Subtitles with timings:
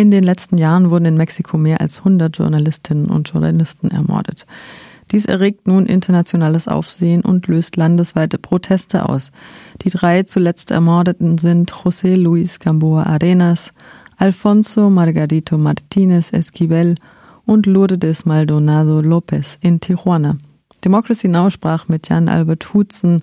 [0.00, 4.46] In den letzten Jahren wurden in Mexiko mehr als 100 Journalistinnen und Journalisten ermordet.
[5.12, 9.30] Dies erregt nun internationales Aufsehen und löst landesweite Proteste aus.
[9.82, 13.74] Die drei zuletzt Ermordeten sind José Luis Gamboa Arenas,
[14.16, 16.94] Alfonso Margarito Martínez Esquivel
[17.44, 20.38] und Lourdes Maldonado López in Tijuana.
[20.84, 21.50] Democracy Now!
[21.50, 23.20] sprach mit Jan Albert Hutzen,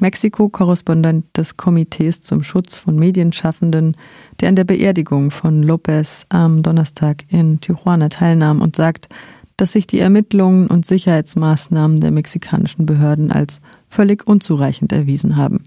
[0.00, 3.96] Mexiko-Korrespondent des Komitees zum Schutz von Medienschaffenden,
[4.40, 9.08] der an der Beerdigung von López am Donnerstag in Tijuana teilnahm und sagt,
[9.56, 15.62] dass sich die Ermittlungen und Sicherheitsmaßnahmen der mexikanischen Behörden als völlig unzureichend erwiesen haben.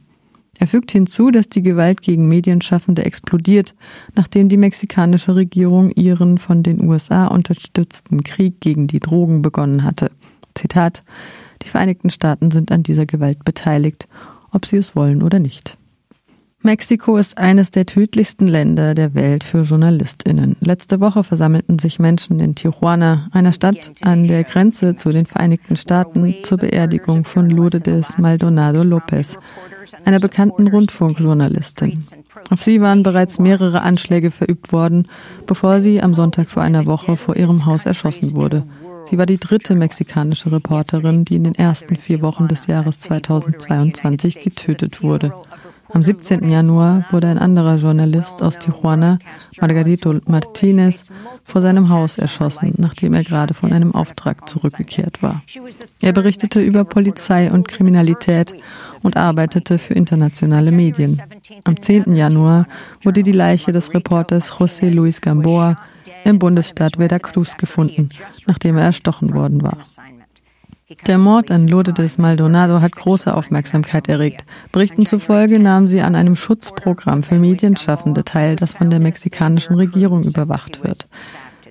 [0.59, 3.75] Er fügt hinzu, dass die Gewalt gegen Medienschaffende explodiert,
[4.15, 10.11] nachdem die mexikanische Regierung ihren von den USA unterstützten Krieg gegen die Drogen begonnen hatte.
[10.63, 11.03] Zitat
[11.61, 14.07] Die Vereinigten Staaten sind an dieser Gewalt beteiligt,
[14.51, 15.77] ob sie es wollen oder nicht.
[16.61, 20.55] Mexiko ist eines der tödlichsten Länder der Welt für JournalistInnen.
[20.61, 25.75] Letzte Woche versammelten sich Menschen in Tijuana, einer Stadt an der Grenze zu den Vereinigten
[25.75, 29.37] Staaten, zur Beerdigung von Lourdes Maldonado López,
[30.05, 32.01] einer bekannten Rundfunkjournalistin.
[32.49, 35.03] Auf sie waren bereits mehrere Anschläge verübt worden,
[35.45, 38.63] bevor sie am Sonntag vor einer Woche vor ihrem Haus erschossen wurde.
[39.13, 44.41] Sie war die dritte mexikanische Reporterin, die in den ersten vier Wochen des Jahres 2022
[44.41, 45.31] getötet wurde.
[45.91, 46.49] Am 17.
[46.49, 49.19] Januar wurde ein anderer Journalist aus Tijuana,
[49.61, 51.11] Margarito Martinez,
[51.43, 55.43] vor seinem Haus erschossen, nachdem er gerade von einem Auftrag zurückgekehrt war.
[56.01, 58.55] Er berichtete über Polizei und Kriminalität
[59.03, 61.21] und arbeitete für internationale Medien.
[61.65, 62.15] Am 10.
[62.15, 62.65] Januar
[63.03, 65.75] wurde die Leiche des Reporters José Luis Gamboa
[66.23, 68.09] im Bundesstaat Veracruz gefunden,
[68.47, 69.77] nachdem er erstochen worden war.
[71.07, 74.45] Der Mord an Lourdes Maldonado hat große Aufmerksamkeit erregt.
[74.71, 80.23] Berichten zufolge nahm sie an einem Schutzprogramm für Medienschaffende teil, das von der mexikanischen Regierung
[80.23, 81.07] überwacht wird.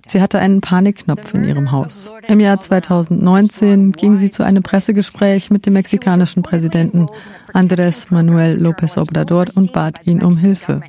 [0.06, 2.10] Sie hatte einen Panikknopf in ihrem Haus.
[2.26, 7.06] Im Jahr 2019 ging sie zu einem Pressegespräch mit dem mexikanischen Präsidenten
[7.52, 10.80] Andrés Manuel López Obrador und bat ihn um Hilfe.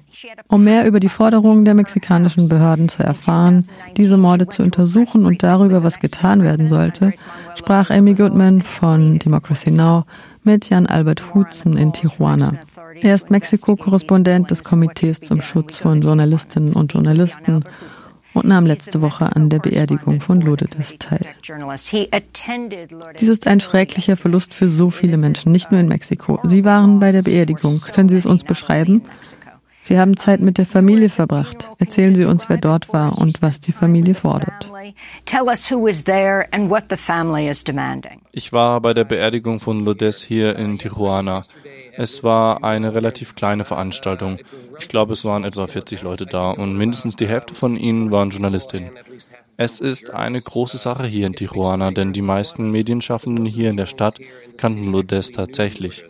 [0.47, 3.65] Um mehr über die Forderungen der mexikanischen Behörden zu erfahren,
[3.97, 7.13] diese Morde zu untersuchen und darüber, was getan werden sollte,
[7.55, 10.05] sprach Amy Goodman von Democracy Now!
[10.43, 12.53] mit Jan Albert Hutzen in Tijuana.
[13.01, 17.63] Er ist Mexiko-Korrespondent des Komitees zum Schutz von Journalistinnen und Journalisten
[18.33, 21.25] und nahm letzte Woche an der Beerdigung von Lourdes teil.
[23.19, 26.39] Dies ist ein schrecklicher Verlust für so viele Menschen, nicht nur in Mexiko.
[26.43, 27.81] Sie waren bei der Beerdigung.
[27.81, 29.01] Können Sie es uns beschreiben?
[29.85, 31.69] Sie haben Zeit mit der Familie verbracht.
[31.77, 34.71] Erzählen Sie uns, wer dort war und was die Familie fordert.
[38.31, 41.45] Ich war bei der Beerdigung von Lourdes hier in Tijuana.
[41.95, 44.39] Es war eine relativ kleine Veranstaltung.
[44.79, 48.31] Ich glaube, es waren etwa 40 Leute da und mindestens die Hälfte von ihnen waren
[48.31, 48.91] Journalistinnen.
[49.55, 53.85] Es ist eine große Sache hier in Tijuana, denn die meisten Medienschaffenden hier in der
[53.85, 54.19] Stadt
[54.57, 56.03] kannten Lourdes tatsächlich.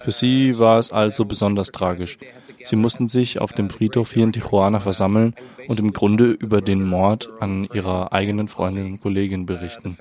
[0.00, 2.18] Für sie war es also besonders tragisch.
[2.64, 5.34] Sie mussten sich auf dem Friedhof hier in Tijuana versammeln
[5.68, 9.96] und im Grunde über den Mord an ihrer eigenen Freundin und Kollegin berichten.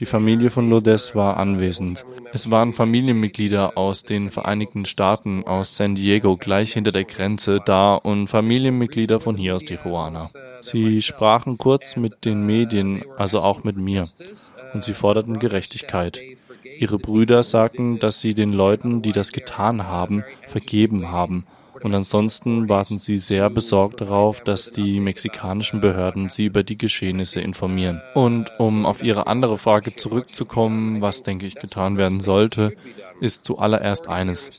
[0.00, 2.04] Die Familie von Lourdes war anwesend.
[2.32, 7.94] Es waren Familienmitglieder aus den Vereinigten Staaten, aus San Diego, gleich hinter der Grenze da
[7.94, 10.30] und Familienmitglieder von hier aus Tijuana.
[10.62, 14.08] Sie sprachen kurz mit den Medien, also auch mit mir,
[14.72, 16.20] und sie forderten Gerechtigkeit.
[16.78, 21.46] Ihre Brüder sagten, dass sie den Leuten, die das getan haben, vergeben haben
[21.82, 27.40] und ansonsten warten sie sehr besorgt darauf, dass die mexikanischen Behörden sie über die Geschehnisse
[27.40, 28.00] informieren.
[28.14, 32.74] Und um auf Ihre andere Frage zurückzukommen, was denke ich getan werden sollte,
[33.20, 34.50] ist zuallererst eines.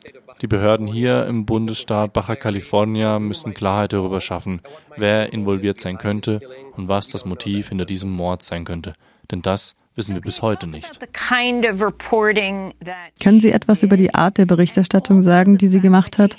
[0.42, 4.62] Die Behörden hier im Bundesstaat Baja California müssen Klarheit darüber schaffen,
[4.98, 6.42] wer involviert sein könnte
[6.76, 8.94] und was das Motiv hinter diesem Mord sein könnte.
[9.32, 11.00] Denn das wissen wir bis heute nicht.
[13.22, 16.38] Können Sie etwas über die Art der Berichterstattung sagen, die sie gemacht hat?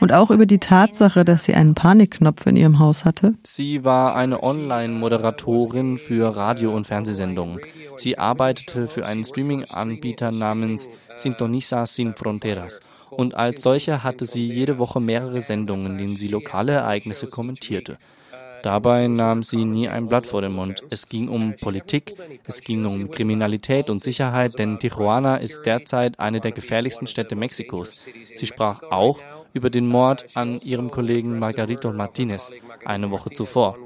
[0.00, 3.34] Und auch über die Tatsache, dass sie einen Panikknopf in ihrem Haus hatte?
[3.42, 7.60] Sie war eine Online-Moderatorin für Radio- und Fernsehsendungen.
[7.96, 12.80] Sie arbeitete für einen Streaming-Anbieter namens Sintonisa Sin Fronteras.
[13.10, 17.96] Und als solche hatte sie jede Woche mehrere Sendungen, in denen sie lokale Ereignisse kommentierte.
[18.64, 20.82] Dabei nahm sie nie ein Blatt vor den Mund.
[20.88, 22.14] Es ging um Politik,
[22.46, 28.06] es ging um Kriminalität und Sicherheit, denn Tijuana ist derzeit eine der gefährlichsten Städte Mexikos.
[28.36, 29.20] Sie sprach auch
[29.54, 32.52] über den Mord an ihrem Kollegen Margarito Martinez
[32.84, 33.78] eine Woche zuvor.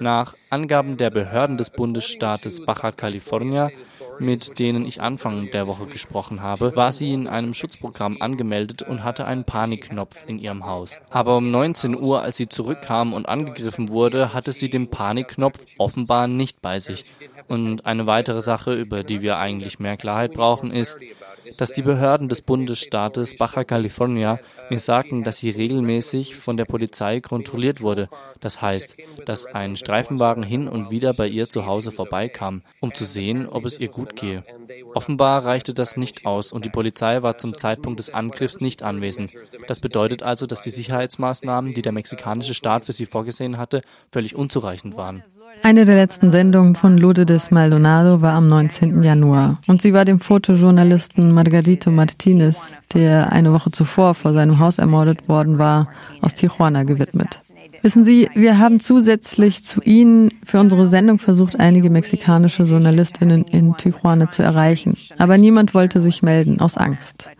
[0.00, 3.70] Nach Angaben der Behörden des Bundesstaates Baja California
[4.20, 9.04] mit denen ich Anfang der Woche gesprochen habe, war sie in einem Schutzprogramm angemeldet und
[9.04, 10.96] hatte einen Panikknopf in ihrem Haus.
[11.10, 16.28] Aber um 19 Uhr, als sie zurückkam und angegriffen wurde, hatte sie den Panikknopf offenbar
[16.28, 17.04] nicht bei sich.
[17.48, 20.98] Und eine weitere Sache, über die wir eigentlich mehr Klarheit brauchen, ist,
[21.56, 24.38] dass die Behörden des Bundesstaates Baja California
[24.68, 28.08] mir sagten, dass sie regelmäßig von der Polizei kontrolliert wurde.
[28.40, 33.04] Das heißt, dass ein Streifenwagen hin und wieder bei ihr zu Hause vorbeikam, um zu
[33.04, 34.44] sehen, ob es ihr gut gehe.
[34.94, 39.32] Offenbar reichte das nicht aus und die Polizei war zum Zeitpunkt des Angriffs nicht anwesend.
[39.66, 44.36] Das bedeutet also, dass die Sicherheitsmaßnahmen, die der mexikanische Staat für sie vorgesehen hatte, völlig
[44.36, 45.22] unzureichend waren.
[45.62, 49.02] Eine der letzten Sendungen von Lourdes Maldonado war am 19.
[49.02, 54.78] Januar und sie war dem Fotojournalisten Margarito Martinez, der eine Woche zuvor vor seinem Haus
[54.78, 55.88] ermordet worden war,
[56.20, 57.47] aus Tijuana gewidmet.
[57.82, 63.76] Wissen Sie, wir haben zusätzlich zu Ihnen für unsere Sendung versucht, einige mexikanische Journalistinnen in
[63.76, 67.30] Tijuana zu erreichen, aber niemand wollte sich melden aus Angst.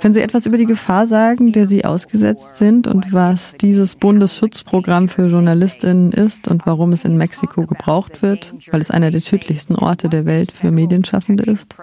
[0.00, 5.10] Können Sie etwas über die Gefahr sagen, der Sie ausgesetzt sind und was dieses Bundesschutzprogramm
[5.10, 9.76] für Journalistinnen ist und warum es in Mexiko gebraucht wird, weil es einer der tödlichsten
[9.76, 11.76] Orte der Welt für Medienschaffende ist?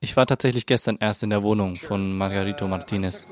[0.00, 3.26] Ich war tatsächlich gestern erst in der Wohnung von Margarito Martinez.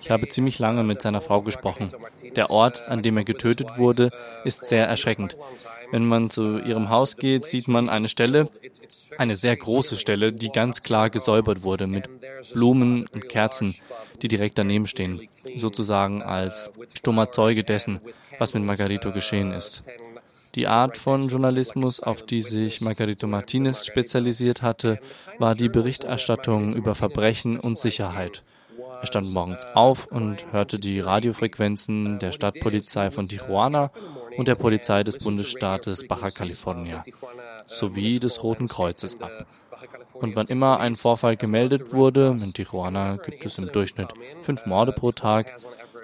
[0.00, 1.92] Ich habe ziemlich lange mit seiner Frau gesprochen.
[2.36, 4.10] Der Ort, an dem er getötet wurde,
[4.42, 5.36] ist sehr erschreckend.
[5.90, 8.48] Wenn man zu ihrem Haus geht, sieht man eine Stelle,
[9.18, 12.08] eine sehr große Stelle, die ganz klar gesäubert wurde mit
[12.54, 13.74] Blumen und Kerzen,
[14.22, 18.00] die direkt daneben stehen, sozusagen als stummer Zeuge dessen,
[18.38, 19.84] was mit Margarito geschehen ist.
[20.56, 24.98] Die Art von Journalismus, auf die sich Margarito Martinez spezialisiert hatte,
[25.38, 28.42] war die Berichterstattung über Verbrechen und Sicherheit.
[29.02, 33.90] Er stand morgens auf und hörte die Radiofrequenzen der Stadtpolizei von Tijuana
[34.38, 37.02] und der Polizei des Bundesstaates Baja California
[37.66, 39.46] sowie des Roten Kreuzes ab.
[40.14, 44.08] Und wann immer ein Vorfall gemeldet wurde, in Tijuana gibt es im Durchschnitt
[44.40, 45.52] fünf Morde pro Tag,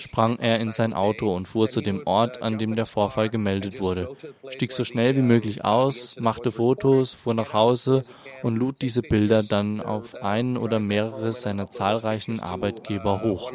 [0.03, 3.81] sprang er in sein Auto und fuhr zu dem Ort, an dem der Vorfall gemeldet
[3.81, 4.15] wurde,
[4.49, 8.03] stieg so schnell wie möglich aus, machte Fotos, fuhr nach Hause
[8.43, 13.53] und lud diese Bilder dann auf einen oder mehrere seiner zahlreichen Arbeitgeber hoch.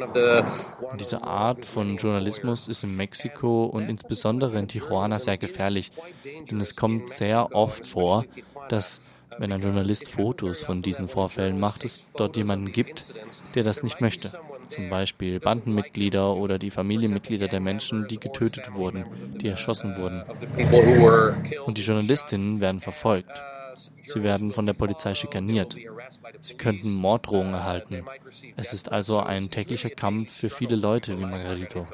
[0.98, 5.92] Diese Art von Journalismus ist in Mexiko und insbesondere in Tijuana sehr gefährlich,
[6.50, 8.24] denn es kommt sehr oft vor,
[8.68, 9.00] dass
[9.38, 13.14] wenn ein Journalist Fotos von diesen Vorfällen macht, es dort jemanden gibt,
[13.54, 14.32] der das nicht möchte
[14.68, 19.04] zum Beispiel Bandenmitglieder oder die Familienmitglieder der Menschen, die getötet wurden,
[19.40, 20.22] die erschossen wurden.
[21.64, 23.42] Und die Journalistinnen werden verfolgt.
[24.02, 25.76] Sie werden von der Polizei schikaniert.
[26.40, 28.04] Sie könnten Morddrohungen erhalten.
[28.56, 31.86] Es ist also ein täglicher Kampf für viele Leute wie Margarito.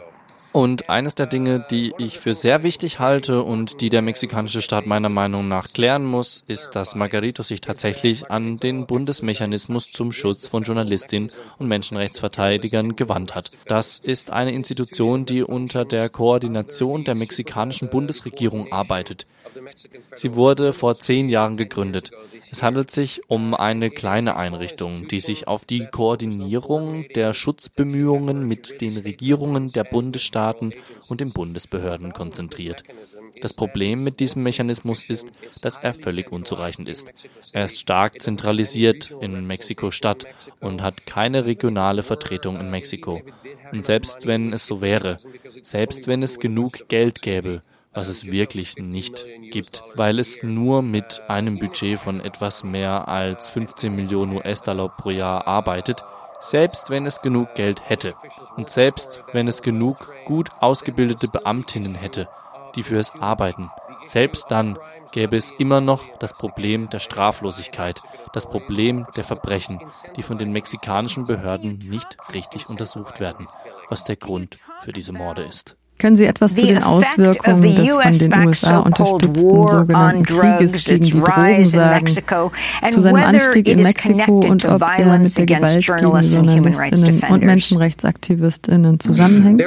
[0.55, 4.87] Und eines der Dinge, die ich für sehr wichtig halte und die der mexikanische Staat
[4.87, 10.47] meiner Meinung nach klären muss, ist, dass Margarito sich tatsächlich an den Bundesmechanismus zum Schutz
[10.47, 13.51] von Journalistinnen und Menschenrechtsverteidigern gewandt hat.
[13.67, 19.27] Das ist eine Institution, die unter der Koordination der mexikanischen Bundesregierung arbeitet.
[20.15, 22.13] Sie wurde vor zehn Jahren gegründet.
[22.55, 28.81] Es handelt sich um eine kleine Einrichtung, die sich auf die Koordinierung der Schutzbemühungen mit
[28.81, 30.73] den Regierungen der Bundesstaaten
[31.09, 32.85] und den Bundesbehörden konzentriert.
[33.41, 37.13] Das Problem mit diesem Mechanismus ist, dass er völlig unzureichend ist.
[37.51, 40.25] Er ist stark zentralisiert in Mexiko-Stadt
[40.61, 43.21] und hat keine regionale Vertretung in Mexiko.
[43.73, 45.19] Und selbst wenn es so wäre,
[45.63, 47.63] selbst wenn es genug Geld gäbe,
[47.95, 53.49] was es wirklich nicht gibt, weil es nur mit einem Budget von etwas mehr als
[53.49, 56.05] 15 Millionen US-Dollar pro Jahr arbeitet,
[56.41, 58.15] selbst wenn es genug Geld hätte
[58.57, 62.29] und selbst wenn es genug gut ausgebildete Beamtinnen hätte,
[62.75, 63.71] die für es arbeiten,
[64.05, 64.79] selbst dann
[65.13, 69.81] gäbe es immer noch das Problem der Straflosigkeit, das Problem der Verbrechen,
[70.17, 73.47] die von den mexikanischen Behörden nicht richtig untersucht werden,
[73.89, 75.77] was der Grund für diese Morde ist.
[75.99, 81.11] Können Sie etwas zu den Auswirkungen des von den USA unterstützten sogenannten Krieges gegen die
[81.13, 87.23] Drogen sagen, zu seinem Anstieg in Mexiko und ob er mit der Gewalt gegen Journalistinnen
[87.31, 89.63] und Menschenrechtsaktivistinnen zusammenhängt?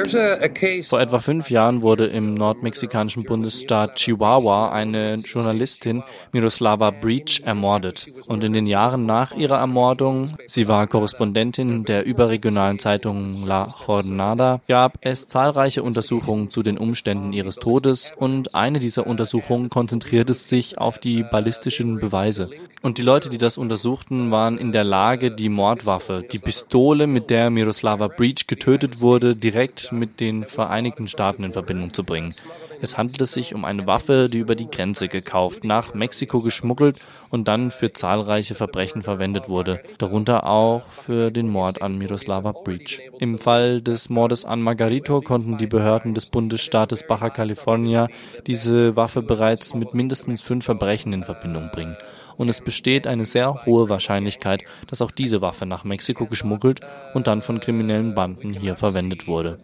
[0.86, 8.06] Vor etwa fünf Jahren wurde im nordmexikanischen Bundesstaat Chihuahua eine Journalistin Miroslava Breach ermordet.
[8.26, 14.60] Und in den Jahren nach ihrer Ermordung, sie war Korrespondentin der überregionalen Zeitung La Jornada,
[14.68, 20.34] gab es zahlreiche Untersuchungen Untersuchung zu den Umständen ihres Todes und eine dieser Untersuchungen konzentrierte
[20.34, 22.50] sich auf die ballistischen Beweise.
[22.82, 27.30] Und die Leute, die das untersuchten, waren in der Lage, die Mordwaffe, die Pistole, mit
[27.30, 32.34] der Miroslava Breach getötet wurde, direkt mit den Vereinigten Staaten in Verbindung zu bringen.
[32.80, 36.98] Es handelte sich um eine Waffe, die über die Grenze gekauft, nach Mexiko geschmuggelt
[37.30, 43.00] und dann für zahlreiche Verbrechen verwendet wurde, darunter auch für den Mord an Miroslava Breach.
[43.18, 48.08] Im Fall des Mordes an Margarito konnten die Behörden des Bundesstaates Baja California
[48.46, 51.96] diese Waffe bereits mit mindestens fünf Verbrechen in Verbindung bringen
[52.38, 56.80] und es besteht eine sehr hohe Wahrscheinlichkeit, dass auch diese Waffe nach Mexiko geschmuggelt
[57.12, 59.58] und dann von kriminellen Banden hier verwendet wurde.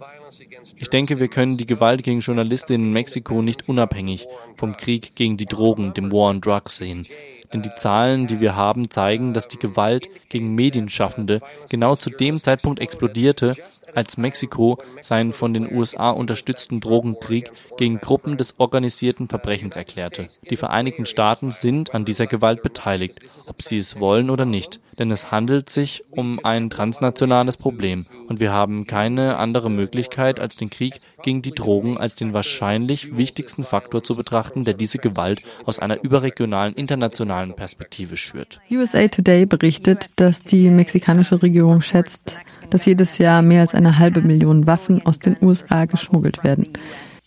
[0.76, 4.26] Ich denke, wir können die Gewalt gegen Journalistinnen in Mexiko nicht unabhängig
[4.56, 7.06] vom Krieg gegen die Drogen, dem War on Drugs sehen.
[7.52, 12.42] Denn die Zahlen, die wir haben, zeigen, dass die Gewalt gegen Medienschaffende genau zu dem
[12.42, 13.54] Zeitpunkt explodierte,
[13.94, 20.28] als Mexiko seinen von den USA unterstützten Drogenkrieg gegen Gruppen des organisierten Verbrechens erklärte.
[20.50, 25.10] Die Vereinigten Staaten sind an dieser Gewalt beteiligt, ob sie es wollen oder nicht, denn
[25.10, 30.70] es handelt sich um ein transnationales Problem und wir haben keine andere Möglichkeit, als den
[30.70, 35.81] Krieg gegen die Drogen als den wahrscheinlich wichtigsten Faktor zu betrachten, der diese Gewalt aus
[35.81, 38.61] einer überregionalen internationalen Perspektive schürt.
[38.71, 42.37] USA Today berichtet, dass die mexikanische Regierung schätzt,
[42.71, 46.69] dass jedes Jahr mehr als eine halbe Million Waffen aus den USA geschmuggelt werden.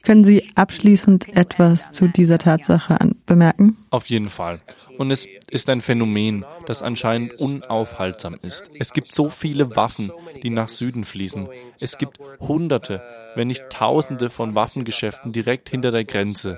[0.08, 3.76] Können Sie abschließend etwas zu dieser Tatsache bemerken?
[3.90, 4.62] Auf jeden Fall.
[4.98, 8.72] Und es ist ein Phänomen, das anscheinend unaufhaltsam ist.
[8.80, 11.50] Es gibt so viele Waffen, die nach Süden fließen.
[11.82, 13.02] Es gibt Hunderte,
[13.36, 16.58] wenn nicht Tausende von Waffengeschäften direkt hinter der Grenze.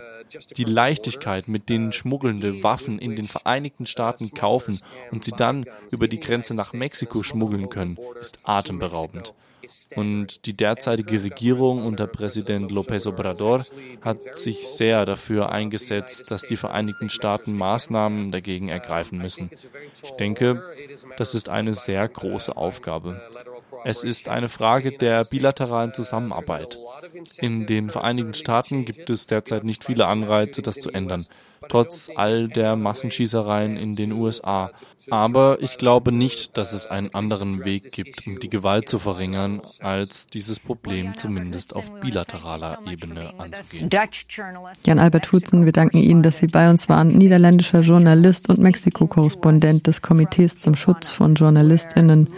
[0.56, 4.80] Die Leichtigkeit, mit denen Schmuggelnde Waffen in den Vereinigten Staaten kaufen
[5.10, 9.34] und sie dann über die Grenze nach Mexiko schmuggeln können, ist atemberaubend.
[9.96, 13.66] Und die derzeitige Regierung unter Präsident López Obrador
[14.02, 19.50] hat sich sehr dafür eingesetzt, dass die Vereinigten Staaten Maßnahmen dagegen ergreifen müssen.
[20.04, 20.64] Ich denke,
[21.18, 23.22] das ist eine sehr große Aufgabe.
[23.84, 26.80] Es ist eine Frage der bilateralen Zusammenarbeit.
[27.40, 31.26] In den Vereinigten Staaten gibt es derzeit nicht viele Anreize, das zu ändern
[31.68, 34.72] trotz all der Massenschießereien in den USA.
[35.10, 39.62] Aber ich glaube nicht, dass es einen anderen Weg gibt, um die Gewalt zu verringern,
[39.80, 43.90] als dieses Problem zumindest auf bilateraler Ebene anzugehen.
[44.86, 50.02] Jan-Albert Hutzen, wir danken Ihnen, dass Sie bei uns waren, niederländischer Journalist und Mexiko-Korrespondent des
[50.02, 52.30] Komitees zum Schutz von JournalistInnen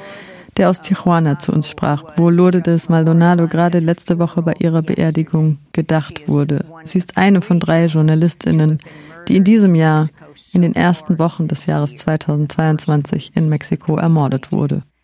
[0.57, 5.57] der aus Tijuana zu uns sprach, wo Lourdes Maldonado gerade letzte Woche bei ihrer Beerdigung
[5.73, 6.65] gedacht wurde.
[6.85, 8.79] Sie ist eine von drei Journalistinnen,
[9.27, 10.07] die in diesem Jahr
[10.53, 14.83] in den ersten Wochen des Jahres 2022 in Mexiko ermordet wurde.